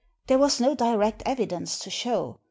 [0.25, 2.39] There was no direct evidence to show.